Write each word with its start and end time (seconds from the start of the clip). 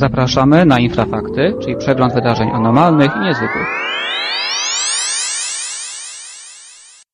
Zapraszamy 0.00 0.66
na 0.66 0.78
Infrafakty, 0.78 1.54
czyli 1.62 1.76
przegląd 1.76 2.14
wydarzeń 2.14 2.50
anormalnych 2.50 3.10
i 3.16 3.20
niezwykłych. 3.20 3.66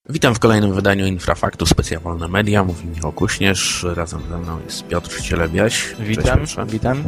Witam 0.09 0.35
w 0.35 0.39
kolejnym 0.39 0.73
wydaniu 0.73 1.07
Infrafaktu 1.07 1.67
Specjalne 1.67 2.29
Media. 2.29 2.65
Mówi 2.65 2.87
Michał 2.87 3.13
Kuśnierz, 3.13 3.87
razem 3.95 4.21
ze 4.31 4.39
mną 4.39 4.59
jest 4.65 4.87
Piotr 4.87 5.21
Cielebiaś. 5.21 5.95
Witam, 6.01 6.41
witam. 6.67 7.03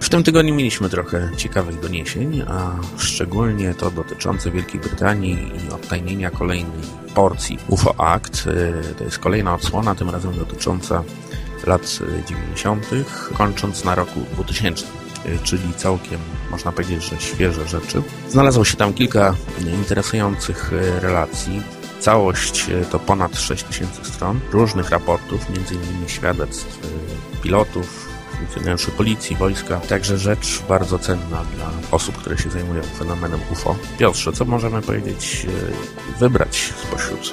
W 0.00 0.08
tym 0.08 0.22
tygodniu 0.22 0.54
mieliśmy 0.54 0.88
trochę 0.88 1.30
ciekawych 1.36 1.80
doniesień, 1.80 2.42
a 2.48 2.70
szczególnie 2.98 3.74
to 3.74 3.90
dotyczące 3.90 4.50
Wielkiej 4.50 4.80
Brytanii 4.80 5.52
i 5.68 5.72
odtajnienia 5.72 6.30
kolejnej 6.30 6.80
porcji 7.14 7.58
UFO 7.68 7.94
Act. 8.00 8.48
To 8.98 9.04
jest 9.04 9.18
kolejna 9.18 9.54
odsłona, 9.54 9.94
tym 9.94 10.10
razem 10.10 10.38
dotycząca 10.38 11.02
lat 11.66 11.98
90., 12.28 12.86
kończąc 13.34 13.84
na 13.84 13.94
roku 13.94 14.20
2000, 14.32 14.86
czyli 15.42 15.74
całkiem, 15.76 16.20
można 16.50 16.72
powiedzieć, 16.72 17.04
że 17.04 17.20
świeże 17.20 17.68
rzeczy. 17.68 18.02
Znalazło 18.28 18.64
się 18.64 18.76
tam 18.76 18.94
kilka 18.94 19.34
interesujących 19.74 20.72
relacji. 21.00 21.62
Całość 22.00 22.66
to 22.90 22.98
ponad 22.98 23.38
6000 23.38 24.04
stron 24.04 24.40
różnych 24.52 24.90
raportów, 24.90 25.40
m.in. 25.48 26.08
świadectw 26.08 26.78
pilotów, 27.42 28.08
funkcjonariuszy 28.38 28.90
policji, 28.90 29.36
wojska. 29.36 29.80
Także 29.80 30.18
rzecz 30.18 30.62
bardzo 30.68 30.98
cenna 30.98 31.44
dla 31.56 31.70
osób, 31.90 32.16
które 32.16 32.38
się 32.38 32.50
zajmują 32.50 32.82
fenomenem 32.82 33.40
UFO. 33.52 33.76
Piotrze, 33.98 34.32
co 34.32 34.44
możemy 34.44 34.82
powiedzieć, 34.82 35.46
wybrać 36.18 36.72
spośród 36.88 37.32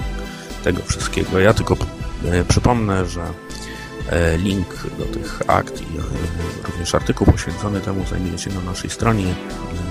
tego 0.63 0.81
wszystkiego? 0.83 1.39
Ja 1.39 1.53
tylko 1.53 1.77
przypomnę, 2.47 3.05
że 3.05 3.25
link 4.37 4.67
do 4.97 5.05
tych 5.05 5.41
akt 5.47 5.81
i 5.81 5.85
również 6.67 6.95
artykuł 6.95 7.27
poświęcony 7.27 7.81
temu 7.81 8.05
znajduje 8.05 8.37
się 8.37 8.49
na 8.49 8.61
naszej 8.61 8.89
stronie 8.89 9.35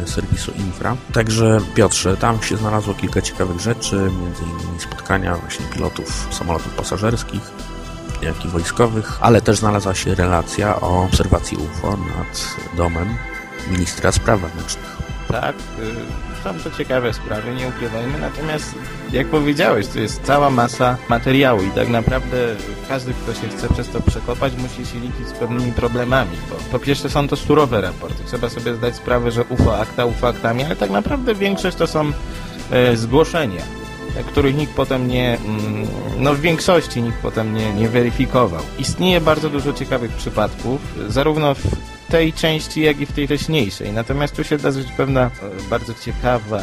serwisu 0.07 0.53
Infra. 0.53 0.97
Także 1.13 1.61
Piotrze, 1.75 2.17
tam 2.17 2.43
się 2.43 2.57
znalazło 2.57 2.95
kilka 2.95 3.23
ciekawych 3.23 3.61
rzeczy, 3.61 3.97
innymi 4.43 4.81
spotkania 4.81 5.35
właśnie 5.35 5.67
pilotów 5.67 6.29
samolotów 6.31 6.75
pasażerskich, 6.75 7.43
jak 8.23 8.45
i 8.45 8.49
wojskowych, 8.49 9.19
ale 9.21 9.41
też 9.41 9.59
znalazła 9.59 9.95
się 9.95 10.15
relacja 10.15 10.81
o 10.81 11.05
obserwacji 11.05 11.59
UFO 11.59 11.91
nad 11.91 12.57
domem 12.77 13.15
ministra 13.71 14.13
spraw 14.13 14.41
wewnętrznych. 14.41 14.97
Tak, 15.29 15.57
są 16.47 16.71
to 16.71 16.77
ciekawe 16.77 17.13
sprawy, 17.13 17.55
nie 17.55 17.69
ukrywajmy, 17.69 18.19
natomiast 18.19 18.75
jak 19.13 19.27
powiedziałeś, 19.27 19.87
to 19.87 20.01
jest 20.01 20.23
cała 20.23 20.51
masa 20.51 20.97
materiału 21.09 21.63
i 21.63 21.71
tak 21.71 21.89
naprawdę 21.89 22.37
każdy, 22.89 23.13
kto 23.15 23.35
się 23.35 23.49
chce 23.49 23.69
przez 23.69 23.89
to 23.89 24.01
przekopać, 24.01 24.53
musi 24.57 24.93
się 24.93 25.01
liczyć 25.01 25.29
z 25.29 25.33
pewnymi 25.33 25.73
problemami, 25.73 26.37
bo 26.51 26.79
po 26.79 26.85
pierwsze 26.85 27.11
są 27.11 27.29
to 27.29 27.37
surowe 27.37 27.81
raporty, 27.81 28.25
trzeba 28.27 28.49
sobie 28.49 28.75
zdać 28.75 28.97
sprawę, 28.97 29.31
że 29.31 29.45
UFO 29.45 29.79
akta, 29.79 30.07
UFO 30.07 30.29
aktami, 30.29 30.65
ale 30.65 30.77
tak 30.77 30.91
naprawdę 30.91 31.35
większość 31.35 31.77
to 31.77 31.87
są 31.87 32.13
e, 32.71 32.97
zgłoszenia, 32.97 33.63
których 34.27 34.57
nikt 34.57 34.75
potem 34.75 35.09
nie, 35.09 35.39
no 36.19 36.35
w 36.35 36.41
większości 36.41 37.03
nikt 37.03 37.19
potem 37.23 37.55
nie, 37.55 37.75
nie 37.75 37.89
weryfikował. 37.89 38.63
Istnieje 38.79 39.21
bardzo 39.21 39.51
dużo 39.51 39.73
ciekawych 39.73 40.11
przypadków, 40.11 40.81
zarówno 41.09 41.55
w 41.55 41.96
tej 42.09 42.33
części, 42.33 42.81
jak 42.81 43.01
i 43.01 43.07
w 43.07 43.13
tej 43.13 43.27
wcześniejszej. 43.27 43.93
Natomiast 43.93 44.37
tu 44.37 44.45
się 44.45 44.59
da 44.59 44.71
zrobić 44.71 44.93
pewna 44.93 45.31
bardzo 45.71 45.95
ciekawa 45.95 46.61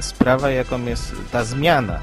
sprawa, 0.00 0.50
jaką 0.50 0.84
jest 0.84 1.14
ta 1.32 1.44
zmiana 1.44 2.00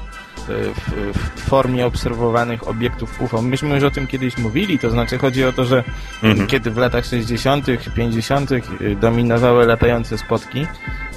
w, 0.48 0.72
w, 1.14 1.40
formie 1.40 1.86
obserwowanych 1.86 2.68
obiektów 2.68 3.22
UFO. 3.22 3.42
Myśmy 3.42 3.74
już 3.74 3.84
o 3.84 3.90
tym 3.90 4.06
kiedyś 4.06 4.38
mówili, 4.38 4.78
to 4.78 4.90
znaczy 4.90 5.18
chodzi 5.18 5.44
o 5.44 5.52
to, 5.52 5.64
że 5.64 5.84
mhm. 6.22 6.48
kiedy 6.48 6.70
w 6.70 6.76
latach 6.76 7.06
60., 7.06 7.66
50. 7.96 8.50
dominowały 9.00 9.66
latające 9.66 10.18
spotki, 10.18 10.66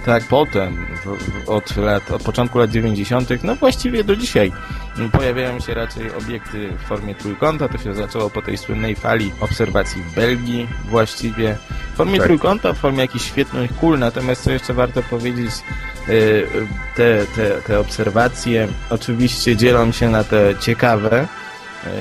tak 0.06 0.24
potem, 0.24 0.88
w, 1.06 1.50
od, 1.50 1.78
lat, 1.78 2.12
od 2.12 2.24
początku 2.24 2.60
lat 2.60 2.72
90., 2.72 3.30
no 3.44 3.56
właściwie 3.56 4.04
do 4.04 4.16
dzisiaj 4.16 4.52
pojawiają 5.12 5.60
się 5.60 5.74
raczej 5.74 6.12
obiekty 6.14 6.70
w 6.78 6.88
formie 6.88 7.16
trójkąta. 7.16 7.68
To 7.68 7.78
się 7.78 7.94
zaczęło 7.94 8.30
po 8.30 8.42
tej 8.42 8.58
słynnej 8.58 8.96
fali 8.96 9.32
obserwacji 9.40 10.02
w 10.02 10.16
Belgii 10.16 10.68
właściwie. 10.90 11.58
W 11.94 11.98
formie 11.98 12.18
tak. 12.18 12.28
trójkąta, 12.28 12.74
w 12.74 12.78
formie 12.78 13.00
jakichś 13.00 13.26
świetnych 13.26 13.76
kul. 13.76 14.00
Natomiast 14.00 14.44
co 14.44 14.52
jeszcze 14.52 14.74
warto 14.74 15.04
powiedzieć, 15.04 15.52
y, 16.10 16.48
te, 16.96 17.26
te, 17.36 17.62
te 17.62 17.80
obserwacje 17.80 18.68
oczywiście 18.90 19.56
dzielą 19.56 19.92
się 19.92 20.10
na 20.10 20.24
te 20.24 20.54
ciekawe, 20.60 21.28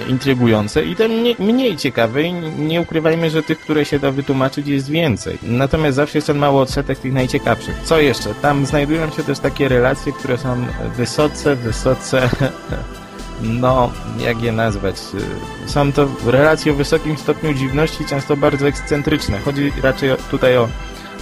intrygujące 0.09 0.85
i 0.85 0.97
te 0.97 1.09
mniej, 1.09 1.37
mniej 1.39 1.77
ciekawe 1.77 2.23
i 2.23 2.33
nie 2.59 2.81
ukrywajmy, 2.81 3.31
że 3.31 3.43
tych, 3.43 3.61
które 3.61 3.85
się 3.85 3.99
da 3.99 4.11
wytłumaczyć 4.11 4.69
jest 4.69 4.91
więcej. 4.91 5.39
Natomiast 5.43 5.97
zawsze 5.97 6.19
jest 6.19 6.27
ten 6.27 6.39
mały 6.39 6.61
odsetek 6.61 6.99
tych 6.99 7.13
najciekawszych. 7.13 7.77
Co 7.85 8.01
jeszcze? 8.01 8.35
Tam 8.35 8.67
znajdują 8.67 9.11
się 9.11 9.23
też 9.23 9.39
takie 9.39 9.69
relacje, 9.69 10.13
które 10.13 10.39
są 10.39 10.67
wysoce, 10.97 11.57
wysoce 11.57 12.31
no, 13.43 13.93
jak 14.19 14.43
je 14.43 14.53
nazwać? 14.53 14.97
Są 15.67 15.93
to 15.93 16.09
relacje 16.27 16.73
o 16.73 16.75
wysokim 16.75 17.17
stopniu 17.17 17.55
dziwności, 17.55 18.05
często 18.05 18.37
bardzo 18.37 18.69
ekscentryczne. 18.69 19.39
Chodzi 19.39 19.73
raczej 19.83 20.11
tutaj 20.31 20.57
o, 20.57 20.69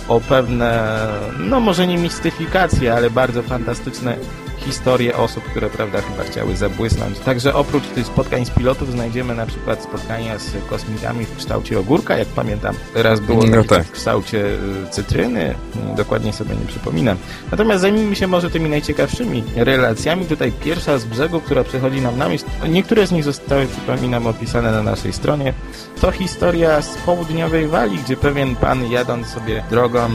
o 0.09 0.21
pewne, 0.21 0.99
no 1.39 1.61
może 1.61 1.87
nie 1.87 1.99
mistyfikacje, 1.99 2.95
ale 2.95 3.11
bardzo 3.11 3.43
fantastyczne 3.43 4.17
historie 4.59 5.17
osób, 5.17 5.45
które 5.45 5.71
prawda 5.71 6.01
chyba 6.01 6.25
chciały 6.25 6.57
zabłysnąć. 6.57 7.19
Także 7.19 7.55
oprócz 7.55 7.87
tych 7.87 8.07
spotkań 8.07 8.45
z 8.47 8.51
pilotów 8.51 8.93
znajdziemy 8.93 9.35
na 9.35 9.47
przykład 9.47 9.83
spotkania 9.83 10.39
z 10.39 10.53
kosmitami 10.71 11.25
w 11.25 11.37
kształcie 11.37 11.79
ogórka, 11.79 12.17
jak 12.17 12.29
pamiętam. 12.29 12.75
Raz 12.95 13.21
było 13.21 13.47
no 13.47 13.65
tak. 13.65 13.85
w 13.87 13.91
kształcie 13.91 14.47
y, 14.47 14.59
cytryny, 14.91 15.55
dokładnie 15.97 16.33
sobie 16.33 16.57
nie 16.57 16.67
przypominam. 16.67 17.17
Natomiast 17.51 17.81
zajmijmy 17.81 18.17
się 18.17 18.27
może 18.27 18.51
tymi 18.51 18.71
najciekawszymi 18.71 19.45
relacjami. 19.57 20.27
Tutaj 20.27 20.53
pierwsza 20.53 20.99
z 20.99 21.05
brzegu, 21.05 21.41
która 21.41 21.65
przychodzi 21.65 22.01
nam 22.01 22.19
na 22.19 22.29
myśl. 22.29 22.45
Niektóre 22.69 23.07
z 23.07 23.13
nich 23.13 23.25
zostały, 23.25 23.67
przypominam, 23.67 24.27
opisane 24.27 24.73
na 24.73 24.83
naszej 24.83 25.13
stronie. 25.13 25.53
To 26.01 26.11
historia 26.11 26.83
z 26.83 26.97
południowej 26.97 27.69
Walii, 27.69 27.99
gdzie 27.99 28.17
pewien 28.17 28.57
pan 28.57 28.91
jadąc 28.91 29.27
sobie 29.27 29.65
drogą 29.71 30.07
y, 30.07 30.11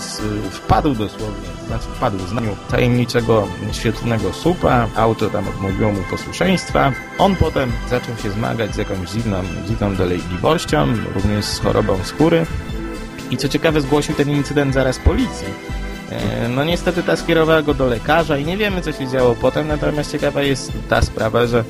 z, 0.00 0.20
wpadł 0.50 0.94
dosłownie, 0.94 1.48
znaczy 1.66 1.84
wpadł 1.84 2.18
w 2.18 2.28
znaniu 2.28 2.56
tajemniczego 2.70 3.48
świetlnego 3.72 4.32
słupa, 4.32 4.88
auto 4.96 5.30
tam 5.30 5.48
odmówiło 5.48 5.92
mu 5.92 6.02
posłuszeństwa. 6.10 6.92
On 7.18 7.36
potem 7.36 7.72
zaczął 7.90 8.16
się 8.16 8.30
zmagać 8.30 8.74
z 8.74 8.76
jakąś 8.76 9.10
dziwną, 9.10 9.42
dziwną 9.68 9.96
dolegliwością, 9.96 10.86
również 11.14 11.44
z 11.44 11.58
chorobą 11.58 11.98
skóry. 12.04 12.46
I 13.30 13.36
co 13.36 13.48
ciekawe, 13.48 13.80
zgłosił 13.80 14.14
ten 14.14 14.30
incydent 14.30 14.74
zaraz 14.74 14.98
policji. 14.98 15.46
E, 16.10 16.48
no 16.48 16.64
niestety 16.64 17.02
ta 17.02 17.16
skierowała 17.16 17.62
go 17.62 17.74
do 17.74 17.86
lekarza 17.86 18.38
i 18.38 18.44
nie 18.44 18.56
wiemy, 18.56 18.80
co 18.80 18.92
się 18.92 19.08
działo 19.08 19.34
potem, 19.34 19.68
natomiast 19.68 20.12
ciekawa 20.12 20.42
jest 20.42 20.72
ta 20.88 21.02
sprawa, 21.02 21.46
że 21.46 21.64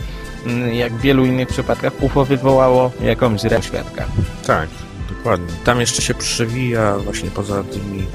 mm, 0.47 0.75
jak 0.75 0.93
w 0.93 1.01
wielu 1.01 1.25
innych 1.25 1.49
przypadkach 1.49 2.03
UFO 2.03 2.25
wywołało 2.25 2.91
jakąś 3.01 3.45
reakcję 3.45 3.69
świadka. 3.69 4.05
Tak, 4.47 4.69
dokładnie. 5.09 5.47
Tam 5.65 5.81
jeszcze 5.81 6.03
się 6.03 6.15
przewija 6.15 6.99
właśnie 6.99 7.31
poza 7.31 7.63
tymi 7.65 8.07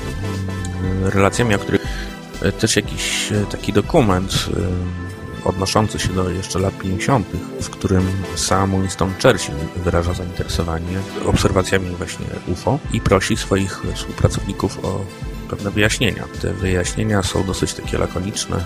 mm, 0.83 1.07
relacjami, 1.09 1.55
o 1.55 1.59
których 1.59 2.10
też 2.59 2.75
jakiś 2.75 3.31
e, 3.31 3.45
taki 3.45 3.73
dokument 3.73 4.49
e, 5.45 5.47
odnoszący 5.47 5.99
się 5.99 6.13
do 6.13 6.29
jeszcze 6.29 6.59
lat 6.59 6.77
50., 6.77 7.27
w 7.61 7.69
którym 7.69 8.11
sam 8.35 8.71
Winston 8.81 9.13
Churchill 9.23 9.55
wyraża 9.75 10.13
zainteresowanie 10.13 10.99
obserwacjami 11.25 11.89
właśnie 11.89 12.25
UFO 12.47 12.79
i 12.93 13.01
prosi 13.01 13.37
swoich 13.37 13.81
współpracowników 13.95 14.85
o 14.85 15.05
pewne 15.49 15.71
wyjaśnienia. 15.71 16.23
Te 16.41 16.53
wyjaśnienia 16.53 17.23
są 17.23 17.43
dosyć 17.43 17.73
takie 17.73 17.97
lakoniczne, 17.97 18.65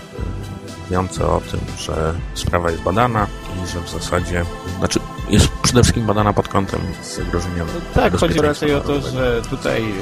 mówiące 0.83 1.27
o 1.27 1.41
tym, 1.51 1.59
że 1.77 2.13
sprawa 2.33 2.71
jest 2.71 2.83
badana 2.83 3.27
i 3.63 3.67
że 3.67 3.81
w 3.81 3.89
zasadzie, 3.89 4.45
znaczy 4.77 4.99
jest 5.29 5.47
przede 5.47 5.83
wszystkim 5.83 6.05
badana 6.05 6.33
pod 6.33 6.47
kątem 6.47 6.79
zagrożenia. 7.03 7.63
Tak, 7.93 8.17
chodzi 8.17 8.39
raczej 8.39 8.73
o 8.73 8.81
to, 8.81 9.01
że 9.01 9.41
tutaj 9.49 9.83
y, 9.83 9.93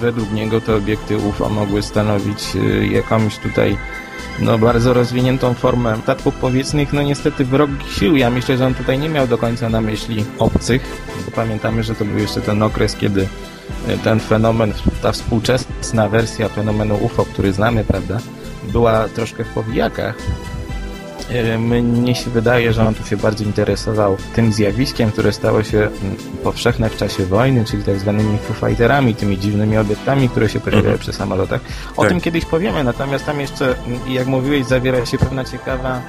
według 0.00 0.32
niego 0.32 0.60
te 0.60 0.74
obiekty 0.74 1.16
UFO 1.16 1.48
mogły 1.48 1.82
stanowić 1.82 2.56
y, 2.56 2.86
jakąś 2.86 3.38
tutaj 3.38 3.76
no, 4.38 4.58
bardzo 4.58 4.94
rozwiniętą 4.94 5.54
formę 5.54 5.98
statków 6.02 6.34
powietrznych, 6.34 6.92
no 6.92 7.02
niestety 7.02 7.44
wrogich 7.44 7.92
sił. 7.92 8.16
Ja 8.16 8.30
myślę, 8.30 8.56
że 8.56 8.66
on 8.66 8.74
tutaj 8.74 8.98
nie 8.98 9.08
miał 9.08 9.26
do 9.26 9.38
końca 9.38 9.68
na 9.68 9.80
myśli 9.80 10.24
obcych, 10.38 10.82
bo 11.26 11.30
pamiętamy, 11.30 11.82
że 11.82 11.94
to 11.94 12.04
był 12.04 12.18
jeszcze 12.18 12.40
ten 12.40 12.62
okres, 12.62 12.96
kiedy 12.96 13.20
y, 13.20 13.98
ten 14.04 14.20
fenomen, 14.20 14.72
ta 15.02 15.12
współczesna 15.12 16.08
wersja 16.08 16.48
fenomenu 16.48 16.98
UFO, 17.02 17.24
który 17.24 17.52
znamy, 17.52 17.84
prawda, 17.84 18.18
była 18.72 19.08
troszkę 19.08 19.44
w 19.44 19.48
powijakach 19.48 20.14
mnie 21.58 22.14
się 22.14 22.30
wydaje, 22.30 22.72
że 22.72 22.86
on 22.86 22.94
tu 22.94 23.06
się 23.06 23.16
bardziej 23.16 23.46
interesował 23.46 24.16
tym 24.34 24.52
zjawiskiem, 24.52 25.10
które 25.10 25.32
stało 25.32 25.62
się 25.62 25.78
mm, 25.78 26.16
powszechne 26.44 26.90
w 26.90 26.96
czasie 26.96 27.26
wojny, 27.26 27.64
czyli 27.64 27.82
tak 27.82 27.98
zwanymi 27.98 28.38
fighterami, 28.60 29.14
tymi 29.14 29.38
dziwnymi 29.38 29.78
obiektami, 29.78 30.28
które 30.28 30.48
się 30.48 30.60
pojawiały 30.60 30.86
mhm. 30.86 30.98
przy 30.98 31.12
samolotach. 31.12 31.60
O 31.96 32.02
tak. 32.02 32.10
tym 32.10 32.20
kiedyś 32.20 32.44
powiemy, 32.44 32.84
natomiast 32.84 33.26
tam 33.26 33.40
jeszcze, 33.40 33.74
mm, 33.86 34.00
jak 34.08 34.26
mówiłeś, 34.26 34.66
zawiera 34.66 35.06
się 35.06 35.18
pewna 35.18 35.44
ciekawa 35.44 36.02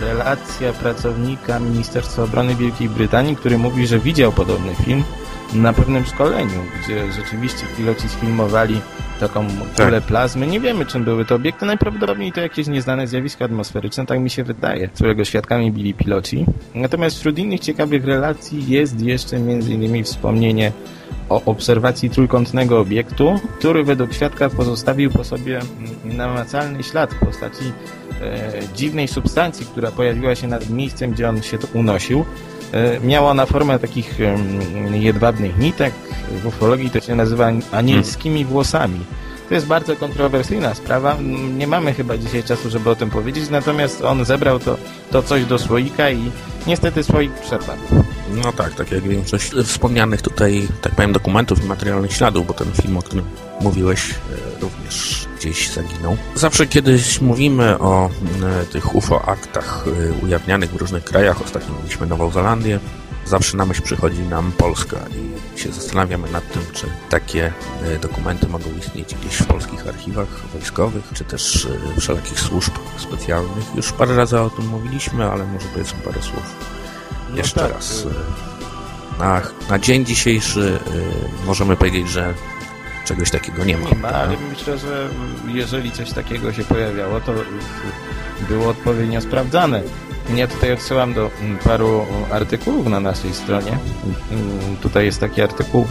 relacja 0.00 0.72
pracownika 0.72 1.58
Ministerstwa 1.58 2.22
Obrony 2.22 2.54
Wielkiej 2.54 2.88
Brytanii, 2.88 3.36
który 3.36 3.58
mówi, 3.58 3.86
że 3.86 3.98
widział 3.98 4.32
podobny 4.32 4.74
film 4.74 5.04
na 5.54 5.72
pewnym 5.72 6.04
szkoleniu, 6.04 6.60
gdzie 6.82 7.12
rzeczywiście 7.12 7.66
piloci 7.76 8.08
sfilmowali 8.08 8.80
taką 9.20 9.46
kulę 9.76 10.00
Tak. 10.00 10.02
plazmy. 10.04 10.46
Nie 10.46 10.60
wiemy, 10.60 10.86
czym 10.86 11.04
były 11.04 11.24
to 11.24 11.34
obiekty. 11.34 11.66
Najprawdopodobniej 11.66 12.32
to 12.32 12.40
jakieś 12.40 12.66
nieznane 12.66 13.06
zjawisko 13.06 13.44
atmosferyczne, 13.44 14.06
tak 14.06 14.20
mi 14.20 14.30
się 14.30 14.44
wydaje, 14.44 14.88
którego 14.88 15.24
świadkami 15.24 15.72
byli 15.72 15.94
piloci. 15.94 16.46
Natomiast 16.74 17.18
wśród 17.18 17.38
innych 17.38 17.60
ciekawych 17.60 18.04
relacji 18.04 18.68
jest 18.68 19.00
jeszcze 19.00 19.36
innymi 19.36 20.02
wspomnienie 20.02 20.72
o 21.28 21.42
obserwacji 21.44 22.10
trójkątnego 22.10 22.80
obiektu, 22.80 23.40
który 23.58 23.84
według 23.84 24.12
świadka 24.12 24.50
pozostawił 24.50 25.10
po 25.10 25.24
sobie 25.24 25.60
namacalny 26.04 26.82
ślad 26.82 27.14
w 27.14 27.18
postaci 27.18 27.64
e, 28.22 28.52
dziwnej 28.74 29.08
substancji, 29.08 29.66
która 29.66 29.90
pojawiła 29.90 30.34
się 30.34 30.48
nad 30.48 30.70
miejscem, 30.70 31.10
gdzie 31.10 31.28
on 31.28 31.42
się 31.42 31.58
unosił. 31.74 32.24
E, 32.76 33.00
miała 33.00 33.30
ona 33.30 33.46
formę 33.46 33.78
takich 33.78 34.18
jedwabnych 34.90 35.58
nitek. 35.58 35.94
W 36.42 36.46
ufologii 36.46 36.90
to 36.90 37.00
się 37.00 37.14
nazywa 37.14 37.50
anielskimi 37.72 38.44
włosami. 38.44 39.00
To 39.48 39.54
jest 39.54 39.66
bardzo 39.66 39.96
kontrowersyjna 39.96 40.74
sprawa. 40.74 41.16
Nie 41.56 41.66
mamy 41.66 41.94
chyba 41.94 42.18
dzisiaj 42.18 42.42
czasu, 42.42 42.70
żeby 42.70 42.90
o 42.90 42.96
tym 42.96 43.10
powiedzieć, 43.10 43.50
natomiast 43.50 44.04
on 44.04 44.24
zebrał 44.24 44.58
to, 44.58 44.76
to 45.10 45.22
coś 45.22 45.44
do 45.44 45.58
słoika 45.58 46.10
i 46.10 46.30
niestety 46.66 47.02
słoik 47.04 47.32
przepadł. 47.32 47.82
No 48.34 48.52
tak, 48.52 48.74
tak 48.74 48.92
jak 48.92 49.02
większość 49.02 49.52
wspomnianych 49.64 50.22
tutaj, 50.22 50.68
tak 50.82 50.94
powiem, 50.94 51.12
dokumentów 51.12 51.64
i 51.64 51.66
materialnych 51.66 52.12
śladów, 52.12 52.46
bo 52.46 52.54
ten 52.54 52.72
film, 52.72 52.96
o 52.96 53.02
którym 53.02 53.24
mówiłeś, 53.60 54.10
e, 54.10 54.60
również 54.60 55.26
gdzieś 55.38 55.70
zaginął. 55.70 56.16
Zawsze 56.34 56.66
kiedyś 56.66 57.20
mówimy 57.20 57.78
o 57.78 58.10
e, 58.42 58.64
tych 58.64 58.94
UFO-aktach 58.94 59.84
e, 59.86 60.24
ujawnianych 60.24 60.70
w 60.70 60.76
różnych 60.76 61.04
krajach, 61.04 61.42
ostatnio 61.42 61.74
mieliśmy 61.78 62.06
Nową 62.06 62.30
Zelandię, 62.30 62.80
zawsze 63.24 63.56
na 63.56 63.66
myśl 63.66 63.82
przychodzi 63.82 64.20
nam 64.20 64.52
Polska 64.52 64.96
i 65.56 65.60
się 65.60 65.72
zastanawiamy 65.72 66.30
nad 66.30 66.52
tym, 66.52 66.62
czy 66.72 66.86
takie 67.10 67.52
dokumenty 68.02 68.48
mogą 68.48 68.70
istnieć 68.78 69.14
gdzieś 69.14 69.36
w 69.36 69.46
polskich 69.46 69.88
archiwach 69.88 70.28
wojskowych, 70.52 71.04
czy 71.14 71.24
też 71.24 71.68
wszelakich 72.00 72.40
służb 72.40 72.72
specjalnych. 72.98 73.74
Już 73.74 73.92
parę 73.92 74.16
razy 74.16 74.40
o 74.40 74.50
tym 74.50 74.66
mówiliśmy, 74.66 75.24
ale 75.24 75.46
może 75.46 75.66
powiedzmy 75.74 75.98
parę 76.04 76.22
słów 76.22 76.75
No 77.36 77.42
jeszcze 77.42 77.60
tak, 77.60 77.72
raz. 77.72 78.06
Na, 79.18 79.42
na 79.70 79.78
dzień 79.78 80.04
dzisiejszy 80.04 80.60
y, 80.60 81.46
możemy 81.46 81.76
powiedzieć, 81.76 82.08
że 82.10 82.34
czegoś 83.04 83.30
takiego 83.30 83.64
nie 83.64 83.76
ma. 83.78 83.88
Nie 83.88 83.96
ma, 83.96 84.08
ale 84.08 84.36
myślę, 84.50 84.78
że 84.78 85.08
jeżeli 85.48 85.90
coś 85.90 86.12
takiego 86.12 86.52
się 86.52 86.64
pojawiało, 86.64 87.20
to 87.20 87.32
było 88.48 88.68
odpowiednio 88.68 89.20
sprawdzane. 89.20 89.82
Ja 90.34 90.46
tutaj 90.46 90.72
odsyłam 90.72 91.14
do 91.14 91.30
paru 91.64 92.06
artykułów 92.32 92.86
na 92.86 93.00
naszej 93.00 93.34
stronie. 93.34 93.78
Mm, 94.32 94.76
Tutaj 94.82 95.04
jest 95.04 95.20
taki 95.20 95.42
artykuł 95.42 95.86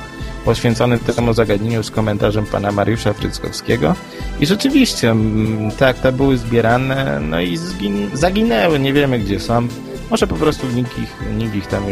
poświęcony 0.46 1.00
temu 1.00 1.34
zagadnieniu 1.34 1.84
z 1.84 1.92
komentarzem 1.92 2.46
pana 2.46 2.72
Mariusza 2.72 3.14
Fryckowskiego. 3.14 3.96
I 4.40 4.46
rzeczywiście 4.46 5.12
mm, 5.12 5.72
te 5.72 5.88
akta 5.88 6.12
były 6.12 6.38
zbierane, 6.38 7.20
no 7.22 7.42
i 7.42 7.58
zgin- 7.58 8.10
zaginęły, 8.14 8.80
nie 8.80 8.94
wiemy 8.94 9.20
gdzie 9.20 9.40
są. 9.40 9.68
Może 10.10 10.28
po 10.28 10.36
prostu 10.36 10.68
nikt 10.68 11.00
ich, 11.00 11.16
nikt 11.38 11.56
ich 11.56 11.68
tam, 11.68 11.84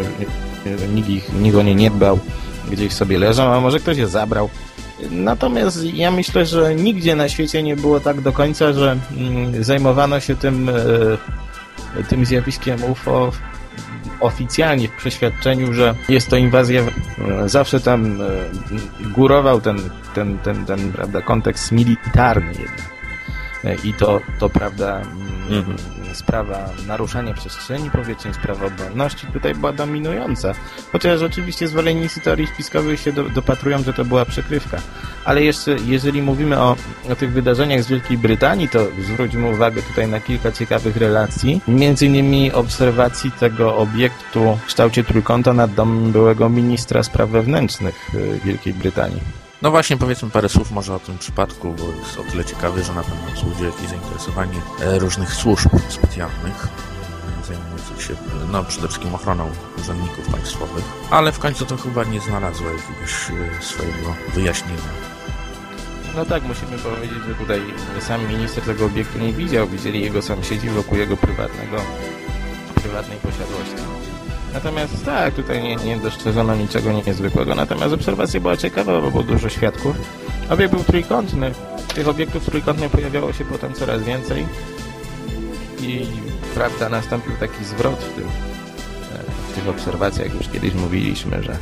nikt, 0.94 1.10
ich, 1.10 1.34
nikt 1.34 1.58
o 1.58 1.62
nie 1.62 1.76
nie 1.76 1.92
dbał, 1.92 2.20
gdzieś 2.72 2.94
sobie 2.94 3.20
leżą, 3.20 3.44
a 3.44 3.60
może 3.60 3.80
ktoś 3.80 3.98
je 3.98 4.08
zabrał. 4.08 4.50
Natomiast 5.12 5.84
ja 5.84 6.12
myślę, 6.12 6.46
że 6.46 6.76
nigdzie 6.76 7.16
na 7.16 7.30
świecie 7.30 7.64
nie 7.64 7.76
było 7.76 8.00
tak 8.00 8.22
do 8.22 8.32
końca, 8.32 8.74
że 8.74 8.98
mm, 9.18 9.64
zajmowano 9.64 10.20
się 10.20 10.36
tym, 10.36 10.70
e, 10.70 12.04
tym 12.10 12.26
zjawiskiem 12.26 12.84
UFO 12.84 13.32
oficjalnie 14.20 14.88
w 14.88 14.92
przeświadczeniu, 14.92 15.74
że 15.74 15.96
jest 16.10 16.30
to 16.30 16.38
inwazja. 16.38 16.82
Zawsze 17.46 17.80
tam 17.80 18.22
e, 18.22 18.26
górował 19.10 19.62
ten, 19.62 19.78
ten, 20.16 20.38
ten, 20.38 20.66
ten 20.66 20.92
prawda, 20.92 21.22
kontekst 21.22 21.72
militarny 21.72 22.52
jednak. 22.52 22.94
E, 23.64 23.76
I 23.76 23.94
to, 23.94 24.20
to 24.40 24.50
prawda, 24.50 25.02
mm, 25.02 25.33
Mhm. 25.50 25.78
sprawa 26.14 26.70
naruszania 26.88 27.34
przestrzeni 27.34 27.90
powietrznej, 27.90 28.34
sprawa 28.34 28.66
obronności 28.66 29.28
tutaj 29.28 29.56
była 29.56 29.74
dominująca. 29.74 30.54
Chociaż 30.92 31.22
oczywiście 31.22 31.68
zwolennicy 31.68 32.22
teorii 32.22 32.48
spiskowych 32.48 33.00
się 33.00 33.12
do, 33.12 33.24
dopatrują, 33.24 33.84
że 33.84 33.94
to 33.94 34.06
była 34.06 34.26
przykrywka. 34.26 34.82
Ale 35.26 35.44
jeszcze, 35.44 35.76
jeżeli 35.86 36.22
mówimy 36.22 36.60
o, 36.60 36.76
o 37.12 37.16
tych 37.16 37.32
wydarzeniach 37.32 37.84
z 37.84 37.88
Wielkiej 37.88 38.18
Brytanii, 38.18 38.70
to 38.70 38.80
zwróćmy 39.02 39.50
uwagę 39.50 39.82
tutaj 39.82 40.08
na 40.08 40.20
kilka 40.20 40.52
ciekawych 40.52 40.98
relacji. 40.98 41.62
Między 41.68 42.06
innymi 42.06 42.52
obserwacji 42.52 43.32
tego 43.32 43.78
obiektu 43.78 44.58
w 44.62 44.66
kształcie 44.66 45.04
trójkąta 45.04 45.54
nad 45.54 45.74
domem 45.74 46.12
byłego 46.12 46.50
ministra 46.50 47.04
spraw 47.04 47.30
wewnętrznych 47.30 48.16
y, 48.16 48.40
Wielkiej 48.46 48.74
Brytanii. 48.74 49.43
No 49.64 49.72
właśnie, 49.72 49.98
powiedzmy 49.98 50.30
parę 50.30 50.50
słów 50.50 50.72
może 50.72 50.96
o 50.96 51.00
tym 51.00 51.18
przypadku, 51.18 51.76
bo 51.78 51.84
jest 52.00 52.20
o 52.20 52.32
tyle 52.32 52.46
ciekawy, 52.46 52.84
że 52.84 52.94
na 52.94 53.04
pewno 53.04 53.32
wzbudzi 53.36 53.64
jakieś 53.64 53.90
zainteresowanie 53.90 54.62
e, 54.82 55.00
różnych 55.00 55.34
służb 55.34 55.70
specjalnych 55.90 56.68
e, 57.42 57.46
zajmujących 57.46 58.02
się 58.02 58.16
no, 58.52 58.64
przede 58.64 58.88
wszystkim 58.88 59.16
ochroną 59.16 59.50
urzędników 59.80 60.28
państwowych, 60.28 60.84
ale 61.10 61.32
w 61.32 61.40
końcu 61.40 61.66
to 61.66 61.78
chyba 61.78 62.04
nie 62.04 62.20
znalazło 62.20 62.68
jakiegoś 62.70 63.14
e, 63.30 63.64
swojego 63.64 64.16
wyjaśnienia. 64.34 64.94
No 66.16 66.26
tak, 66.26 66.44
musimy 66.44 66.78
powiedzieć, 66.78 67.24
że 67.28 67.36
tutaj 67.36 67.62
sam 68.00 68.28
minister 68.28 68.64
tego 68.64 68.86
obiektu 68.86 69.20
nie 69.20 69.34
widział, 69.34 69.68
widzieli 69.68 70.02
jego 70.02 70.22
sąsiedzi 70.22 70.70
wokół 70.70 70.98
jego 70.98 71.18
prywatnego, 71.18 71.78
prywatnej 72.76 73.18
posiadłości. 73.18 74.23
Natomiast 74.54 75.06
tak, 75.06 75.34
tutaj 75.34 75.64
nie, 75.64 75.76
nie 75.76 75.98
dostrzeżono 75.98 76.56
niczego 76.56 76.92
niezwykłego. 76.92 77.56
Natomiast 77.56 77.94
obserwacja 77.94 78.40
była 78.40 78.58
ciekawa, 78.58 79.02
bo 79.02 79.12
było 79.12 79.24
dużo 79.24 79.50
świadków. 79.50 79.96
Obiekt 80.50 80.74
był 80.74 80.84
trójkątny. 80.84 81.52
Tych 81.96 82.08
obiektów 82.08 82.46
trójkątnych 82.46 82.92
pojawiało 82.92 83.34
się 83.34 83.46
potem 83.46 83.74
coraz 83.74 84.04
więcej. 84.04 84.48
I 85.82 86.06
prawda, 86.54 86.90
nastąpił 86.90 87.34
taki 87.40 87.66
zwrot 87.66 88.00
w 88.00 88.16
tym, 88.16 88.24
e, 88.24 89.52
w 89.52 89.56
tych 89.56 89.68
obserwacjach. 89.68 90.34
Już 90.34 90.50
kiedyś 90.50 90.74
mówiliśmy, 90.74 91.44
że 91.44 91.58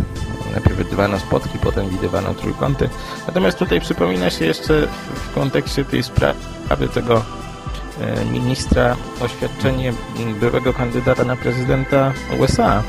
najpierw 0.51 0.77
widywano 0.77 1.19
spotki, 1.19 1.59
potem 1.59 1.89
widywano 1.89 2.33
trójkąty. 2.33 2.89
Natomiast 3.27 3.57
tutaj 3.57 3.81
przypomina 3.81 4.29
się 4.29 4.45
jeszcze 4.45 4.87
w, 5.13 5.33
kontekście 5.33 5.85
tej 5.85 6.03
sprawy 6.03 6.87
tego 6.93 7.25
ministra 8.31 8.95
oświadczenie 9.21 9.93
byłego 10.39 10.73
kandydata 10.73 11.23
na 11.23 11.35
prezydenta 11.35 12.13
USA, 12.39 12.83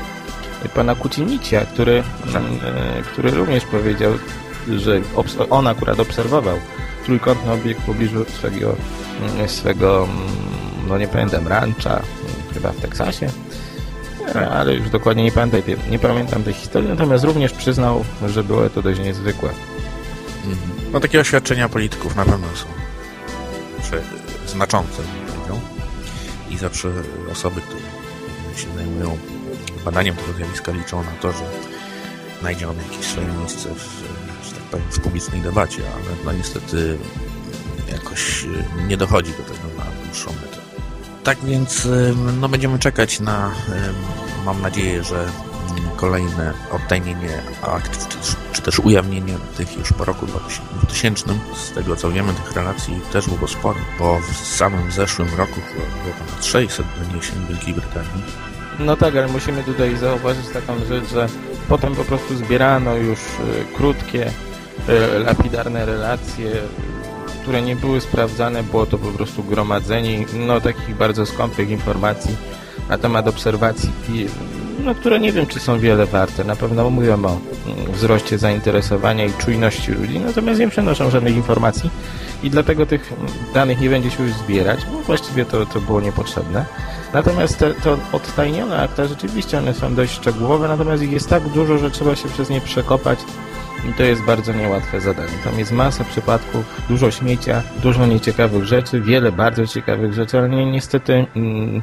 e, 0.65 0.69
pana 0.69 0.95
Kucinicia, 0.95 1.65
który, 1.65 2.03
m, 2.35 2.43
e, 2.65 3.01
który 3.01 3.31
również 3.31 3.65
powiedział, 3.65 4.13
że 4.77 5.01
on 5.49 5.67
akurat 5.67 5.99
obserwował 5.99 6.57
trójkątny 7.05 7.51
obiekt 7.51 7.81
w 7.81 7.85
pobliżu 7.85 8.25
swego, 8.37 8.75
m, 9.39 9.49
swego 9.49 10.03
m, 10.03 10.09
no 10.87 10.97
nie 10.97 11.07
pamiętam, 11.07 11.47
rancha, 11.47 11.95
m, 11.95 12.03
chyba 12.53 12.71
w 12.71 12.75
Teksasie. 12.81 13.27
E, 14.35 14.49
Ale 14.49 14.73
już 14.75 14.89
dokładnie 14.89 15.23
nie 15.23 15.31
pamiętam, 15.31 15.61
tej- 15.61 15.77
nie 15.91 15.99
pamiętam 15.99 16.43
tej 16.43 16.53
historii, 16.53 16.89
natomiast 16.89 17.23
również 17.23 17.51
przyznał, 17.53 18.05
że 18.27 18.43
było 18.43 18.69
to 18.69 18.81
dość 18.81 18.99
niezwykłe. 18.99 19.49
Mhm. 20.45 20.57
No 20.93 20.99
takie 20.99 21.19
oświadczenia 21.19 21.69
polityków 21.69 22.15
na 22.15 22.25
pewno 22.25 22.47
są 22.55 22.65
że 23.93 24.01
znaczące, 24.47 24.97
bym 24.97 25.35
powiedział. 25.35 25.59
I 26.49 26.57
zawsze 26.57 26.89
osoby, 27.31 27.61
które 27.61 27.81
się 28.55 28.75
zajmują 28.75 29.17
badaniem 29.85 30.15
tego 30.15 30.33
zjawiska 30.33 30.71
liczą 30.71 31.03
na 31.03 31.11
to, 31.11 31.31
że 31.31 31.45
znajdzie 32.39 32.69
on 32.69 32.77
jakieś 32.77 33.05
swoje 33.05 33.27
miejsce 33.27 33.69
w, 33.75 34.03
że 34.45 34.51
tak 34.51 34.63
powiem, 34.63 34.85
w 34.91 34.99
publicznej 34.99 35.41
debacie, 35.41 35.81
ale 35.93 36.15
no 36.25 36.31
niestety 36.31 36.97
jakoś 37.91 38.43
y, 38.43 38.63
nie 38.87 38.97
dochodzi 38.97 39.31
do 39.31 39.43
tego 39.43 39.67
na 39.77 40.05
dłuższą 40.05 40.31
metę. 40.31 40.57
Tak 41.23 41.37
więc 41.43 41.87
no 42.39 42.49
będziemy 42.49 42.79
czekać 42.79 43.19
na, 43.19 43.51
mam 44.45 44.61
nadzieję, 44.61 45.03
że 45.03 45.23
ym, 45.77 45.89
kolejne 45.95 46.53
odtajnienie 46.71 47.41
akt, 47.61 48.07
czy, 48.09 48.35
też- 48.63 48.79
ujawnienie 48.79 49.33
tych 49.57 49.77
już 49.77 49.93
po 49.93 50.05
roku 50.05 50.25
2000. 50.25 51.25
Z 51.55 51.71
tego 51.71 51.95
co 51.95 52.11
wiemy, 52.11 52.33
tych 52.33 52.51
relacji 52.51 52.99
też 53.11 53.29
było 53.29 53.47
sporo, 53.47 53.79
bo 53.99 54.19
w 54.19 54.47
samym 54.47 54.91
zeszłym 54.91 55.27
roku 55.37 55.61
było 56.03 56.15
ponad 56.19 56.45
600 56.45 56.85
doniesień 56.99 57.35
Wielkiej 57.49 57.73
Brytanii. 57.73 58.23
No 58.79 58.97
tak, 58.97 59.15
ale 59.15 59.27
musimy 59.27 59.63
tutaj 59.63 59.97
zauważyć 59.97 60.45
taką 60.53 60.85
rzecz, 60.85 61.09
że 61.09 61.27
potem 61.69 61.95
po 61.95 62.03
prostu 62.03 62.35
zbierano 62.35 62.95
już 62.95 63.19
e, 63.19 63.75
krótkie, 63.77 64.31
e, 64.87 65.19
lapidarne 65.19 65.85
relacje, 65.85 66.51
które 67.41 67.61
nie 67.61 67.75
były 67.75 68.01
sprawdzane, 68.01 68.63
było 68.63 68.85
to 68.85 68.97
po 68.97 69.11
prostu 69.11 69.43
gromadzenie 69.43 70.25
no 70.33 70.61
takich 70.61 70.95
bardzo 70.95 71.25
skąpych 71.25 71.69
informacji 71.69 72.35
na 72.89 72.97
temat 72.97 73.27
obserwacji 73.27 73.91
no, 74.79 74.95
które 74.95 75.19
nie 75.19 75.31
wiem, 75.31 75.47
czy 75.47 75.59
są 75.59 75.79
wiele 75.79 76.05
warte. 76.05 76.43
Na 76.43 76.55
pewno 76.55 76.89
mówią 76.89 77.13
o 77.13 77.17
mm, 77.17 77.91
wzroście 77.91 78.37
zainteresowania 78.37 79.25
i 79.25 79.33
czujności 79.33 79.91
ludzi, 79.91 80.19
natomiast 80.19 80.59
nie 80.59 80.69
przenoszą 80.69 81.09
żadnych 81.09 81.35
informacji 81.35 81.89
i 82.43 82.49
dlatego 82.49 82.85
tych 82.85 83.13
danych 83.53 83.79
nie 83.79 83.89
będzie 83.89 84.11
się 84.11 84.23
już 84.23 84.33
zbierać. 84.33 84.79
No, 84.91 84.99
właściwie 84.99 85.45
to, 85.45 85.65
to 85.65 85.81
było 85.81 86.01
niepotrzebne. 86.01 86.65
Natomiast 87.13 87.57
te, 87.57 87.73
to 87.73 87.97
odtajnione 88.11 88.81
akta, 88.81 89.05
rzeczywiście 89.05 89.57
one 89.57 89.73
są 89.73 89.95
dość 89.95 90.13
szczegółowe, 90.13 90.67
natomiast 90.67 91.03
ich 91.03 91.11
jest 91.11 91.29
tak 91.29 91.49
dużo, 91.49 91.77
że 91.77 91.91
trzeba 91.91 92.15
się 92.15 92.29
przez 92.29 92.49
nie 92.49 92.61
przekopać 92.61 93.19
i 93.89 93.93
to 93.93 94.03
jest 94.03 94.21
bardzo 94.21 94.53
niełatwe 94.53 95.01
zadanie. 95.01 95.33
Tam 95.43 95.59
jest 95.59 95.71
masa 95.71 96.03
przypadków, 96.03 96.65
dużo 96.89 97.11
śmiecia, 97.11 97.63
dużo 97.83 98.05
nieciekawych 98.05 98.65
rzeczy, 98.65 99.01
wiele 99.01 99.31
bardzo 99.31 99.67
ciekawych 99.67 100.13
rzeczy, 100.13 100.37
ale 100.37 100.49
ni 100.49 100.65
niestety 100.65 101.25
mm, 101.35 101.81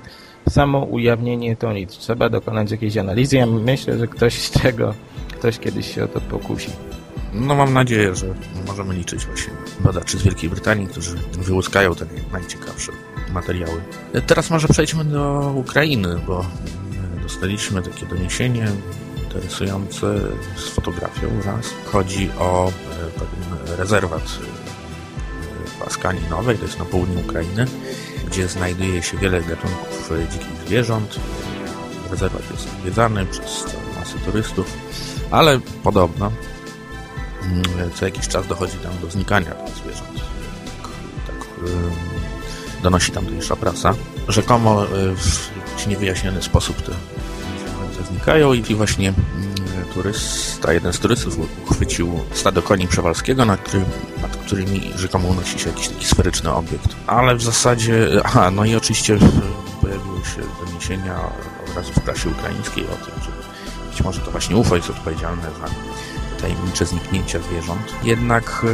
samo 0.51 0.79
ujawnienie 0.79 1.57
to 1.57 1.73
nic. 1.73 1.91
Trzeba 1.91 2.29
dokonać 2.29 2.71
jakiejś 2.71 2.97
analizy. 2.97 3.37
Ja 3.37 3.47
myślę, 3.47 3.99
że 3.99 4.07
ktoś 4.07 4.35
z 4.35 4.51
tego, 4.51 4.95
ktoś 5.33 5.59
kiedyś 5.59 5.95
się 5.95 6.05
o 6.05 6.09
to 6.09 6.21
pokusi. 6.21 6.71
No 7.35 7.55
mam 7.55 7.73
nadzieję, 7.73 8.15
że 8.15 8.35
możemy 8.67 8.95
liczyć 8.95 9.27
właśnie 9.27 9.53
badaczy 9.81 10.19
z 10.19 10.23
Wielkiej 10.23 10.51
Brytanii, 10.51 10.87
którzy 10.87 11.17
wyłuskają 11.33 11.95
te 11.95 12.07
najciekawsze 12.33 12.93
materiały. 13.33 13.81
Teraz 14.27 14.51
może 14.51 14.69
przejdźmy 14.69 15.05
do 15.05 15.53
Ukrainy, 15.57 16.21
bo 16.27 16.45
dostaliśmy 17.23 17.83
takie 17.83 18.07
doniesienie 18.07 18.67
interesujące 19.23 20.21
z 20.57 20.69
fotografią 20.69 21.29
raz. 21.45 21.75
Chodzi 21.85 22.31
o 22.39 22.69
e, 22.69 22.73
pewien 23.11 23.77
rezerwat 23.79 24.23
e, 24.23 24.25
w 25.79 25.83
Askanii 25.87 26.31
Nowej, 26.31 26.59
to 26.59 26.65
jest 26.65 26.79
na 26.79 26.85
południu 26.85 27.21
Ukrainy, 27.21 27.67
gdzie 28.31 28.49
znajduje 28.49 29.03
się 29.03 29.19
wiele 29.19 29.43
gatunków 29.43 30.11
dzikich 30.33 30.67
zwierząt. 30.67 31.21
Rezerwat 32.11 32.51
jest 32.51 32.69
odwiedzany 32.79 33.27
przez 33.27 33.65
masę 33.99 34.19
turystów, 34.25 34.77
ale 35.31 35.61
podobno 35.83 36.33
mm, 37.43 37.63
co 37.95 38.05
jakiś 38.05 38.29
czas 38.29 38.47
dochodzi 38.47 38.77
tam 38.77 38.93
do 39.03 39.11
znikania 39.11 39.51
tych 39.51 39.75
zwierząt. 39.75 40.21
Tak, 41.27 41.37
tak 41.37 41.71
donosi 42.83 43.13
tamtejsza 43.13 43.57
prasa. 43.57 43.95
Rzekomo 44.29 44.87
w 45.77 45.87
niewyjaśniony 45.87 46.43
sposób 46.43 46.83
te 46.83 46.93
znikają 48.11 48.53
i 48.53 48.75
właśnie 48.75 49.09
mm, 49.09 49.50
turysta, 49.95 50.73
jeden 50.73 50.93
z 50.93 50.99
turystów 50.99 51.39
uchwycił 51.65 52.21
stado 52.33 52.63
koni 52.63 52.89
przewalskiego, 52.89 53.45
nad, 53.45 53.61
który, 53.61 53.85
nad 54.23 54.37
którymi 54.37 54.91
rzekomo 54.97 55.29
unosi 55.29 55.59
się 55.59 55.71
jakiś 55.71 55.89
taki 55.89 56.07
sferyczny 56.07 56.53
obiekt. 56.53 56.97
Ale 57.07 57.37
w 57.37 57.43
zasadzie, 57.43 58.09
aha, 58.25 58.51
no 58.51 58.65
i 58.65 58.77
oczywiście 58.77 59.19
pojawiły 59.81 60.25
się 60.25 60.67
doniesienia 60.67 61.17
od 61.69 61.77
razu 61.77 61.93
w 61.93 62.01
prasie 62.01 62.29
ukraińskiej 62.29 62.85
o 62.85 63.05
tym, 63.05 63.25
że 63.25 63.31
być 63.91 64.03
może 64.05 64.21
to 64.21 64.31
właśnie 64.31 64.57
UFO 64.57 64.77
jest 64.77 64.91
odpowiedzialne 64.91 65.43
za 65.43 65.75
tajemnicze 66.41 66.87
zniknięcia 66.87 67.39
zwierząt. 67.39 67.95
Jednak 68.03 68.67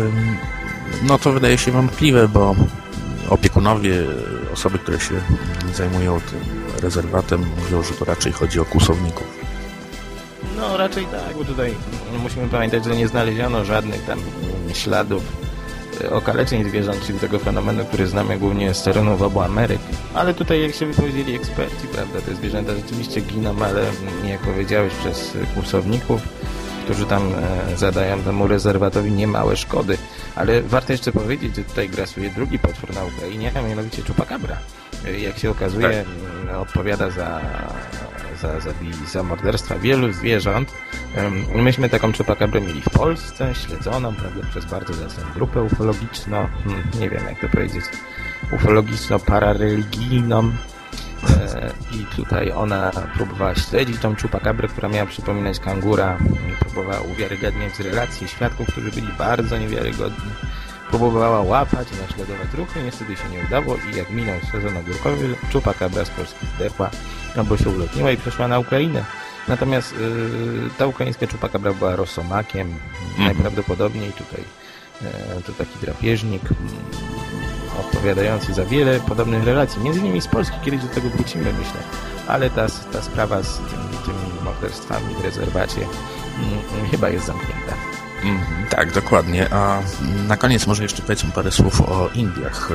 no 1.02 1.18
to 1.18 1.32
wydaje 1.32 1.58
się 1.58 1.72
wątpliwe, 1.72 2.28
bo 2.28 2.56
opiekunowie, 3.28 4.04
osoby, 4.52 4.78
które 4.78 5.00
się 5.00 5.14
zajmują 5.74 6.20
tym 6.20 6.40
rezerwatem, 6.82 7.46
mówią, 7.64 7.82
że 7.82 7.94
to 7.94 8.04
raczej 8.04 8.32
chodzi 8.32 8.60
o 8.60 8.64
kłusowników. 8.64 9.35
No 10.68 10.76
raczej 10.76 11.06
tak, 11.06 11.36
bo 11.38 11.44
tutaj 11.44 11.74
musimy 12.22 12.48
pamiętać, 12.48 12.84
że 12.84 12.96
nie 12.96 13.08
znaleziono 13.08 13.64
żadnych 13.64 14.04
tam 14.04 14.18
śladów 14.74 15.22
e, 16.04 16.10
okaleczeń 16.10 16.68
zwierząt, 16.68 17.06
czyli 17.06 17.18
tego 17.18 17.38
fenomenu, 17.38 17.84
który 17.84 18.06
znamy 18.06 18.38
głównie 18.38 18.74
z 18.74 18.82
terenów 18.82 19.22
obu 19.22 19.40
Ameryk. 19.40 19.80
Ale 20.14 20.34
tutaj, 20.34 20.62
jak 20.62 20.74
się 20.74 20.86
wypowiedzieli 20.86 21.34
eksperci, 21.34 21.86
prawda, 21.92 22.20
te 22.20 22.34
zwierzęta 22.34 22.74
rzeczywiście 22.74 23.20
giną, 23.20 23.54
ale 23.64 23.84
jak 24.24 24.40
powiedziałeś, 24.40 24.92
przez 24.94 25.32
kłusowników, 25.54 26.20
którzy 26.84 27.06
tam 27.06 27.22
e, 27.72 27.76
zadają 27.76 28.22
temu 28.22 28.46
rezerwatowi 28.46 29.12
niemałe 29.12 29.56
szkody. 29.56 29.98
Ale 30.36 30.62
warto 30.62 30.92
jeszcze 30.92 31.12
powiedzieć, 31.12 31.56
że 31.56 31.64
tutaj 31.64 31.88
grasuje 31.88 32.30
drugi 32.30 32.58
potwór 32.58 32.94
na 32.94 33.04
Ukrainie, 33.04 33.52
a 33.54 33.62
mianowicie 33.62 34.02
czupakabra. 34.02 34.56
E, 35.06 35.18
jak 35.20 35.38
się 35.38 35.50
okazuje, 35.50 36.04
tak. 36.46 36.58
odpowiada 36.58 37.10
za, 37.10 37.40
za, 38.36 38.60
za, 38.60 38.70
za 39.12 39.22
morderstwa 39.22 39.78
wielu 39.78 40.12
zwierząt. 40.12 40.72
Myśmy 41.54 41.88
taką 41.88 42.12
czupakabrę 42.12 42.60
mieli 42.60 42.80
w 42.80 42.90
Polsce, 42.90 43.54
śledzoną 43.54 44.14
prawda, 44.14 44.46
przez 44.50 44.64
bardzo 44.64 44.94
zacną 44.94 45.24
grupę 45.34 45.62
ufologiczną, 45.62 46.48
hmm, 46.64 46.82
nie 47.00 47.10
wiem 47.10 47.24
jak 47.28 47.40
to 47.40 47.48
powiedzieć, 47.48 47.84
ufologiczno-parareligijną. 48.52 50.50
E, 51.30 51.70
I 51.92 52.16
tutaj 52.16 52.52
ona 52.52 52.90
próbowała 53.14 53.54
śledzić 53.54 54.00
tą 54.00 54.16
czupakabrę, 54.16 54.68
która 54.68 54.88
miała 54.88 55.06
przypominać 55.06 55.58
kangura. 55.58 56.18
Próbowała 56.60 57.00
uwiarygadniać 57.00 57.80
relacje 57.80 58.28
świadków, 58.28 58.66
którzy 58.66 58.90
byli 58.90 59.08
bardzo 59.18 59.58
niewiarygodni. 59.58 60.30
Próbowała 60.90 61.42
łapać 61.42 61.88
i 61.92 62.02
naśladować 62.02 62.54
ruchy, 62.54 62.82
niestety 62.82 63.16
się 63.16 63.28
nie 63.28 63.44
udało 63.46 63.76
i 63.92 63.96
jak 63.96 64.10
minął 64.10 64.40
sezon 64.52 64.76
ogórkowy, 64.76 65.34
czupakabra 65.50 66.04
z 66.04 66.10
Polski 66.10 66.46
zdechła, 66.56 66.90
albo 67.36 67.56
się 67.56 67.70
ulotniła 67.70 68.10
i 68.10 68.16
przeszła 68.16 68.48
na 68.48 68.58
Ukrainę. 68.58 69.04
Natomiast 69.48 69.92
yy, 69.92 70.70
ta 70.78 70.86
ukraińska 70.86 71.26
czupakabra 71.26 71.72
była 71.72 71.96
rosomakiem, 71.96 72.66
mm. 72.68 73.26
najprawdopodobniej 73.26 74.12
tutaj 74.12 74.44
yy, 75.02 75.42
to 75.46 75.52
taki 75.52 75.78
drapieżnik, 75.80 76.42
odpowiadający 77.80 78.54
za 78.54 78.64
wiele 78.64 79.00
podobnych 79.00 79.44
relacji, 79.44 79.82
między 79.82 80.00
innymi 80.00 80.20
z 80.20 80.28
Polski, 80.28 80.56
kiedyś 80.64 80.82
do 80.82 80.88
tego 80.88 81.08
wrócimy, 81.08 81.44
myślę, 81.44 81.80
ale 82.26 82.50
ta, 82.50 82.66
ta 82.92 83.02
sprawa 83.02 83.42
z 83.42 83.56
tymi, 83.56 84.04
tymi 84.04 84.44
morderstwami 84.44 85.14
w 85.14 85.24
rezerwacie 85.24 85.80
hmm, 86.36 86.90
chyba 86.90 87.08
jest 87.08 87.26
zamknięta. 87.26 87.95
Mm, 88.26 88.40
tak, 88.70 88.92
dokładnie. 88.92 89.52
A 89.52 89.82
na 90.28 90.36
koniec 90.36 90.66
może 90.66 90.82
jeszcze 90.82 91.02
powiedzmy 91.02 91.30
parę 91.30 91.50
słów 91.50 91.80
o 91.80 92.08
Indiach, 92.14 92.72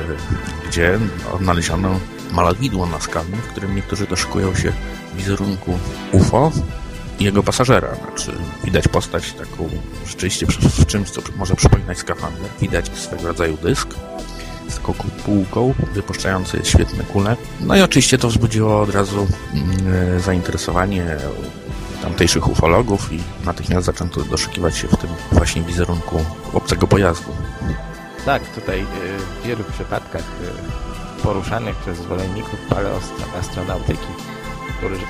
gdzie 0.68 0.98
odnaleziono 1.32 2.00
malowidło 2.30 2.86
naskalne, 2.86 3.36
w 3.36 3.48
którym 3.48 3.76
niektórzy 3.76 4.06
doszukują 4.06 4.54
się 4.54 4.72
wizerunku 5.14 5.78
UFO 6.12 6.52
i 7.18 7.24
jego 7.24 7.42
pasażera. 7.42 7.94
Znaczy, 7.94 8.32
widać 8.64 8.88
postać 8.88 9.32
taką 9.32 9.68
rzeczywiście 10.06 10.46
w 10.46 10.86
czymś, 10.86 11.10
co 11.10 11.22
może 11.36 11.54
przypominać 11.54 11.98
skafander. 11.98 12.50
Widać 12.60 12.90
swego 12.98 13.28
rodzaju 13.28 13.56
dysk, 13.56 13.94
z 14.68 14.74
taką 14.74 14.94
półką 15.24 15.74
wypuszczający 15.94 16.60
świetne 16.64 17.04
kule. 17.04 17.36
No 17.60 17.76
i 17.76 17.80
oczywiście 17.80 18.18
to 18.18 18.28
wzbudziło 18.28 18.80
od 18.80 18.90
razu 18.90 19.26
mm, 19.54 20.20
zainteresowanie 20.20 21.16
tamtejszych 22.02 22.48
ufologów 22.48 23.12
i 23.12 23.20
natychmiast 23.44 23.86
zaczęto 23.86 24.20
doszukiwać 24.20 24.76
się 24.76 24.88
w 24.88 24.96
tym 24.96 25.10
właśnie 25.32 25.62
wizerunku 25.62 26.24
obcego 26.52 26.86
pojazdu. 26.86 27.32
Tak, 28.24 28.42
tutaj 28.46 28.80
y, 28.80 28.84
w 29.42 29.46
wielu 29.46 29.64
przypadkach 29.64 30.22
y, 30.22 31.22
poruszanych 31.22 31.76
przez 31.76 31.98
zwolenników 31.98 32.60
paleoastronautyki, 32.68 34.12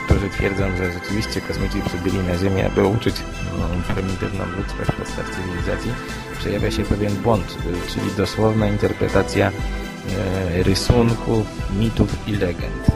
którzy, 0.07 0.31
twierdzą, 0.31 0.77
że 0.77 0.93
rzeczywiście 0.93 1.41
kosmici 1.41 1.83
przybyli 1.87 2.19
na 2.19 2.39
Ziemię, 2.39 2.67
aby 2.67 2.87
uczyć 2.87 3.17
mm, 3.17 3.83
prymitywną 3.83 4.45
ludzkość 4.57 4.91
podstaw 4.99 5.37
cywilizacji, 5.37 5.93
przejawia 6.39 6.71
się 6.71 6.83
pewien 6.83 7.15
błąd, 7.17 7.59
y, 7.87 7.93
czyli 7.93 8.11
dosłowna 8.17 8.69
interpretacja 8.69 9.53
rysunków, 10.63 11.47
mitów 11.79 12.29
i 12.29 12.33
legend. 12.33 12.87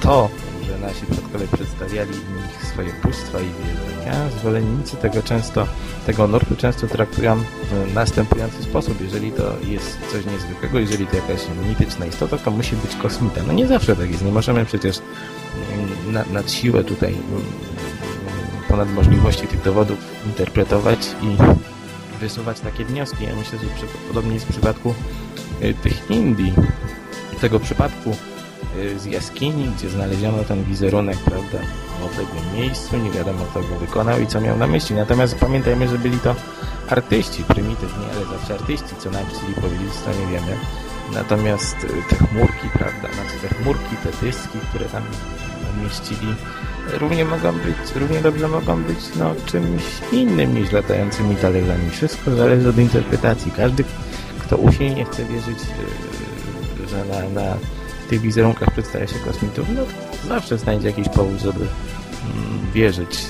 To, 0.00 0.28
że 0.66 0.78
nasi 0.78 1.06
przodkowie 1.06 1.46
przedstawiali 1.52 2.12
w 2.12 2.30
nich 2.30 2.66
swoje 2.72 2.92
bóstwa 3.04 3.38
i 3.40 3.44
wierzenia, 3.44 4.30
zwolennicy 4.40 4.96
tego 4.96 5.22
często, 5.22 5.66
tego 6.06 6.26
nurtu 6.26 6.56
często 6.56 6.86
traktują 6.86 7.36
w 7.36 7.94
następujący 7.94 8.62
sposób. 8.62 9.00
Jeżeli 9.00 9.32
to 9.32 9.42
jest 9.64 9.98
coś 10.12 10.26
niezwykłego, 10.26 10.78
jeżeli 10.78 11.06
to 11.06 11.16
jakaś 11.16 11.40
mityczna 11.68 12.06
istota, 12.06 12.38
to 12.38 12.50
musi 12.50 12.76
być 12.76 12.96
kosmita. 12.96 13.40
No 13.46 13.52
nie 13.52 13.66
zawsze 13.66 13.96
tak 13.96 14.10
jest. 14.10 14.24
Nie 14.24 14.32
możemy 14.32 14.64
przecież 14.64 14.98
mm, 14.98 16.12
na, 16.12 16.24
nad 16.32 16.50
siłę 16.50 16.84
tutaj 16.84 17.12
mm, 17.12 17.42
ponad 18.68 18.92
możliwości 18.92 19.46
tych 19.46 19.62
dowodów 19.62 19.98
interpretować 20.26 20.98
i 21.22 21.36
wysuwać 22.20 22.60
takie 22.60 22.84
wnioski. 22.84 23.24
Ja 23.24 23.36
myślę, 23.36 23.58
że 23.58 23.86
podobnie 24.08 24.34
jest 24.34 24.46
w 24.46 24.50
przypadku 24.50 24.94
y, 25.62 25.74
tych 25.74 26.10
Indii. 26.10 26.52
Tego 27.40 27.60
przypadku 27.60 28.16
z 28.96 29.04
jaskini, 29.04 29.68
gdzie 29.76 29.90
znaleziono 29.90 30.44
ten 30.44 30.64
wizerunek, 30.64 31.18
prawda, 31.18 31.58
w 32.00 32.04
odległym 32.04 32.54
miejscu, 32.54 32.96
nie 32.96 33.10
wiadomo 33.10 33.44
kto 33.44 33.60
go 33.60 33.76
wykonał 33.80 34.20
i 34.20 34.26
co 34.26 34.40
miał 34.40 34.58
na 34.58 34.66
myśli. 34.66 34.96
Natomiast 34.96 35.34
pamiętajmy, 35.34 35.88
że 35.88 35.98
byli 35.98 36.18
to 36.18 36.34
artyści, 36.88 37.44
prymitywni, 37.44 38.04
ale 38.16 38.38
zawsze 38.38 38.54
artyści, 38.54 38.96
co 38.98 39.10
nam 39.10 39.26
chcieli 39.26 39.54
powiedzieć, 39.54 39.92
to 40.04 40.10
nie 40.10 40.26
wiemy. 40.26 40.56
Natomiast 41.14 41.76
y, 41.84 41.88
te 42.08 42.16
chmurki, 42.16 42.68
prawda, 42.72 43.08
znaczy 43.14 43.38
te 43.42 43.48
chmurki, 43.48 43.96
te 44.02 44.26
dyski, 44.26 44.58
które 44.70 44.84
tam 44.84 45.02
mieścili, 45.82 46.34
równie 46.92 47.24
mogą 47.24 47.52
być, 47.52 47.76
równie 47.94 48.20
dobrze 48.20 48.48
mogą 48.48 48.82
być 48.82 48.98
no, 49.16 49.34
czymś 49.46 49.82
innym 50.12 50.54
niż 50.54 50.72
latającymi 50.72 51.36
talerzami. 51.36 51.90
Wszystko 51.90 52.36
zależy 52.36 52.68
od 52.68 52.78
interpretacji. 52.78 53.52
Każdy, 53.56 53.84
kto 54.38 54.56
usilnie 54.56 55.04
chce 55.04 55.24
wierzyć, 55.24 55.58
yy, 56.80 56.88
że 56.88 57.04
na, 57.04 57.40
na 57.40 57.56
tych 58.06 58.20
wizerunkach 58.20 58.70
przedstawia 58.70 59.06
się 59.06 59.18
kosmitów, 59.18 59.66
no 59.74 59.82
zawsze 60.28 60.58
znajdzie 60.58 60.86
jakiś 60.86 61.08
powód, 61.08 61.40
żeby 61.40 61.60
mm, 61.60 62.72
wierzyć 62.74 63.26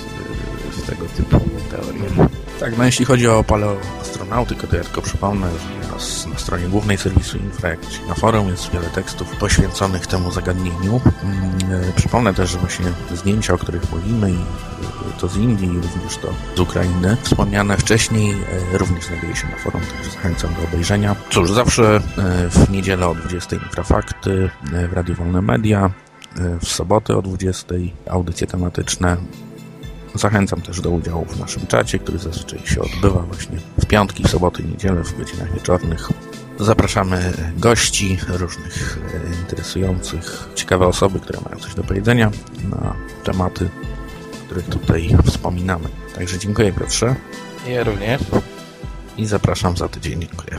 y, 0.69 0.83
w 0.83 0.87
tego 0.87 1.07
typu 1.07 1.41
teorie. 1.71 2.29
Tak, 2.61 2.79
no 2.79 2.85
jeśli 2.85 3.05
chodzi 3.05 3.29
o 3.29 3.45
paleoastronautykę, 3.45 4.67
to 4.67 4.77
ja 4.77 4.85
tylko 4.85 5.03
przypomnę, 5.03 5.51
że 5.51 5.86
na, 5.97 6.39
stronie 6.39 6.69
głównej 6.69 6.99
serwisu 6.99 7.39
Infra, 7.39 7.69
jak 7.71 7.81
na 8.09 8.15
forum 8.15 8.49
jest 8.49 8.71
wiele 8.71 8.87
tekstów 8.87 9.37
poświęconych 9.37 10.07
temu 10.07 10.33
zagadnieniu. 10.33 11.01
Mm, 11.23 11.83
e, 11.89 11.93
Przypomnę 11.93 12.35
też, 12.35 12.51
że 12.51 12.59
właśnie 12.59 12.87
zdjęcia, 13.15 13.55
o 13.55 13.59
których 13.59 13.93
mówimy, 13.93 14.31
e, 14.31 15.21
to 15.21 15.29
z 15.29 15.37
Indii, 15.37 15.69
również 15.69 16.17
to 16.17 16.29
z 16.57 16.61
Ukrainy, 16.61 17.17
wspomniane 17.23 17.77
wcześniej, 17.77 18.33
e, 18.73 18.79
również 18.79 19.05
znajduje 19.05 19.37
się 19.37 19.49
na 19.49 19.57
forum, 19.57 19.81
także 19.81 20.11
zachęcam 20.11 20.55
do 20.55 20.63
obejrzenia. 20.69 21.17
Cóż, 21.31 21.53
zawsze 21.53 22.01
w 22.51 22.71
niedzielę 22.71 23.09
o 23.09 23.15
20 23.15 23.57
Infrafakty, 23.57 24.51
w 24.91 24.93
Radiu 24.93 25.15
Wolne 25.15 25.43
Media, 25.43 25.91
w 26.61 26.69
sobotę 26.69 27.17
o 27.17 27.23
20 27.23 27.75
audycje 28.11 28.47
tematyczne, 28.47 29.17
Zachęcam 30.17 30.61
też 30.61 30.81
do 30.81 30.91
udziału 30.91 31.25
w 31.25 31.41
naszym 31.41 31.67
czacie, 31.67 31.99
który 31.99 32.19
zazwyczaj 32.19 32.59
się 32.65 32.81
odbywa 32.81 33.21
właśnie 33.21 33.59
w 33.81 33.87
piątki, 33.87 34.25
w 34.25 34.29
soboty 34.29 34.63
i 34.63 34.67
niedzielę 34.67 35.05
w 35.05 35.19
godzinach 35.19 35.55
wieczornych. 35.55 36.09
Zapraszamy 36.61 37.33
gości 37.57 38.19
różnych 38.29 38.99
e, 39.15 39.41
interesujących, 39.41 40.49
ciekawe 40.55 40.87
osoby, 40.87 41.21
które 41.21 41.41
mają 41.45 41.57
coś 41.57 41.75
do 41.75 41.83
powiedzenia 41.83 42.31
na 42.71 42.95
tematy, 43.25 43.69
o 44.35 44.45
których 44.45 44.67
tutaj 44.67 45.17
wspominamy. 45.25 45.89
Także 46.15 46.39
dziękuję 46.39 46.73
Piotrze 46.73 47.15
Ja 47.67 47.85
również. 47.85 48.21
i 49.17 49.27
zapraszam 49.27 49.77
za 49.77 49.89
tydzień. 49.89 50.21
Dziękuję. 50.21 50.59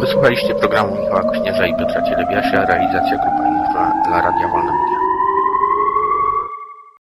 Wysłuchaliście 0.00 0.54
programu 0.54 1.00
Michała 1.00 1.22
Kośnierza 1.22 1.66
i 1.66 1.76
Piotra 1.76 2.02
Cielebiasia, 2.02 2.66
realizacja 2.66 3.16
Grupa 3.16 3.48
Infra 3.48 3.92
dla 4.08 4.22
Radia 4.22 4.48
Wolne 4.48 4.72
Media. 4.72 4.77